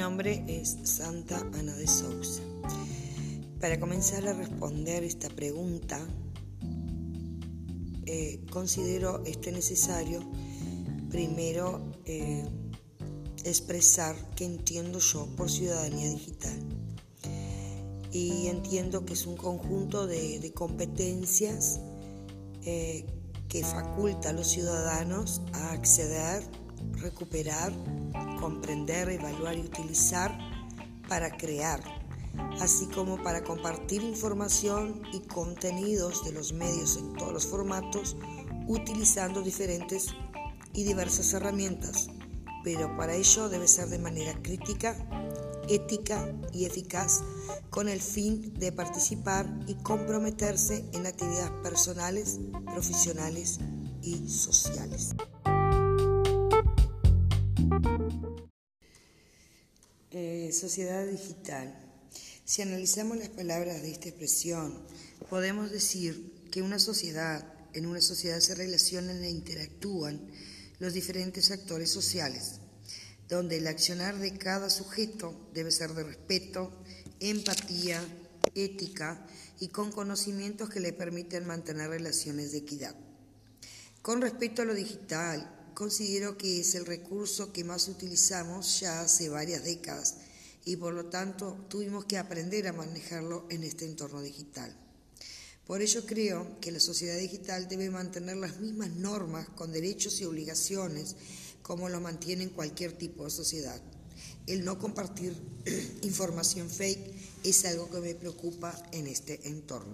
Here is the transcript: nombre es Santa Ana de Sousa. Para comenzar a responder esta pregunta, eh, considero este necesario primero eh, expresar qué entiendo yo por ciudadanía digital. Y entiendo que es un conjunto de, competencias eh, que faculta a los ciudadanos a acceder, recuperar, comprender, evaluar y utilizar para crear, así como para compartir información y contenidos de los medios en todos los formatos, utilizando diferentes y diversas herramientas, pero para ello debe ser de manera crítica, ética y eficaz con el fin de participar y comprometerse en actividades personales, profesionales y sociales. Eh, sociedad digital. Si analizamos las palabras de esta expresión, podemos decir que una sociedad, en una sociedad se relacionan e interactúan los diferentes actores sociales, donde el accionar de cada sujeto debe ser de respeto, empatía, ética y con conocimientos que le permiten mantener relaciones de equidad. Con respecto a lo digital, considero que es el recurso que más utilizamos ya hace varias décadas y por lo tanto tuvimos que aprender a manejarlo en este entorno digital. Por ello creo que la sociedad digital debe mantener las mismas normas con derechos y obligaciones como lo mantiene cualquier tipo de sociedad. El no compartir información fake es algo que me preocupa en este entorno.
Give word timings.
nombre 0.00 0.42
es 0.48 0.78
Santa 0.84 1.38
Ana 1.58 1.74
de 1.74 1.86
Sousa. 1.86 2.40
Para 3.60 3.78
comenzar 3.78 4.26
a 4.26 4.32
responder 4.32 5.04
esta 5.04 5.28
pregunta, 5.28 6.00
eh, 8.06 8.40
considero 8.50 9.22
este 9.26 9.52
necesario 9.52 10.20
primero 11.10 11.92
eh, 12.06 12.42
expresar 13.44 14.16
qué 14.36 14.46
entiendo 14.46 15.00
yo 15.00 15.26
por 15.36 15.50
ciudadanía 15.50 16.08
digital. 16.08 16.58
Y 18.10 18.46
entiendo 18.46 19.04
que 19.04 19.12
es 19.12 19.26
un 19.26 19.36
conjunto 19.36 20.06
de, 20.06 20.50
competencias 20.54 21.78
eh, 22.64 23.04
que 23.50 23.62
faculta 23.62 24.30
a 24.30 24.32
los 24.32 24.46
ciudadanos 24.46 25.42
a 25.52 25.72
acceder, 25.72 26.42
recuperar, 26.92 27.72
comprender, 28.40 29.08
evaluar 29.10 29.56
y 29.56 29.60
utilizar 29.60 30.36
para 31.08 31.36
crear, 31.36 31.82
así 32.60 32.86
como 32.86 33.22
para 33.22 33.42
compartir 33.42 34.02
información 34.02 35.02
y 35.12 35.20
contenidos 35.20 36.24
de 36.24 36.32
los 36.32 36.52
medios 36.52 36.96
en 36.96 37.14
todos 37.14 37.32
los 37.32 37.46
formatos, 37.46 38.16
utilizando 38.66 39.42
diferentes 39.42 40.14
y 40.72 40.84
diversas 40.84 41.32
herramientas, 41.34 42.08
pero 42.62 42.96
para 42.96 43.14
ello 43.14 43.48
debe 43.48 43.66
ser 43.66 43.88
de 43.88 43.98
manera 43.98 44.40
crítica, 44.42 44.96
ética 45.68 46.32
y 46.52 46.64
eficaz 46.64 47.22
con 47.70 47.88
el 47.88 48.00
fin 48.00 48.54
de 48.54 48.72
participar 48.72 49.46
y 49.66 49.74
comprometerse 49.74 50.84
en 50.92 51.06
actividades 51.06 51.52
personales, 51.62 52.40
profesionales 52.66 53.58
y 54.02 54.28
sociales. 54.28 55.14
Eh, 60.12 60.50
sociedad 60.52 61.06
digital. 61.06 61.72
Si 62.44 62.62
analizamos 62.62 63.16
las 63.16 63.28
palabras 63.28 63.80
de 63.80 63.92
esta 63.92 64.08
expresión, 64.08 64.84
podemos 65.28 65.70
decir 65.70 66.48
que 66.50 66.62
una 66.62 66.80
sociedad, 66.80 67.46
en 67.74 67.86
una 67.86 68.00
sociedad 68.00 68.40
se 68.40 68.56
relacionan 68.56 69.22
e 69.22 69.30
interactúan 69.30 70.20
los 70.80 70.94
diferentes 70.94 71.52
actores 71.52 71.92
sociales, 71.92 72.54
donde 73.28 73.58
el 73.58 73.68
accionar 73.68 74.18
de 74.18 74.36
cada 74.36 74.68
sujeto 74.68 75.48
debe 75.54 75.70
ser 75.70 75.94
de 75.94 76.02
respeto, 76.02 76.72
empatía, 77.20 78.02
ética 78.56 79.24
y 79.60 79.68
con 79.68 79.92
conocimientos 79.92 80.70
que 80.70 80.80
le 80.80 80.92
permiten 80.92 81.46
mantener 81.46 81.88
relaciones 81.88 82.50
de 82.50 82.58
equidad. 82.58 82.96
Con 84.02 84.22
respecto 84.22 84.62
a 84.62 84.64
lo 84.64 84.74
digital, 84.74 85.59
considero 85.80 86.36
que 86.36 86.60
es 86.60 86.74
el 86.74 86.84
recurso 86.84 87.54
que 87.54 87.64
más 87.64 87.88
utilizamos 87.88 88.80
ya 88.80 89.00
hace 89.00 89.30
varias 89.30 89.64
décadas 89.64 90.16
y 90.66 90.76
por 90.76 90.92
lo 90.92 91.06
tanto 91.06 91.56
tuvimos 91.70 92.04
que 92.04 92.18
aprender 92.18 92.68
a 92.68 92.74
manejarlo 92.74 93.46
en 93.48 93.64
este 93.64 93.86
entorno 93.86 94.20
digital. 94.20 94.76
Por 95.66 95.80
ello 95.80 96.04
creo 96.04 96.60
que 96.60 96.70
la 96.70 96.80
sociedad 96.80 97.16
digital 97.16 97.66
debe 97.66 97.88
mantener 97.88 98.36
las 98.36 98.60
mismas 98.60 98.90
normas 98.90 99.48
con 99.48 99.72
derechos 99.72 100.20
y 100.20 100.26
obligaciones 100.26 101.16
como 101.62 101.88
lo 101.88 101.98
mantiene 101.98 102.50
cualquier 102.50 102.92
tipo 102.92 103.24
de 103.24 103.30
sociedad. 103.30 103.80
El 104.46 104.66
no 104.66 104.78
compartir 104.78 105.34
información 106.02 106.68
fake 106.68 107.10
es 107.42 107.64
algo 107.64 107.88
que 107.88 108.00
me 108.00 108.14
preocupa 108.14 108.78
en 108.92 109.06
este 109.06 109.48
entorno. 109.48 109.88